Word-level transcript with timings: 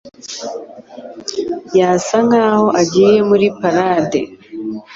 Yasa 1.79 2.17
nkaho 2.27 2.67
agiye 2.81 3.15
muri 3.29 3.45
parade. 3.59 4.19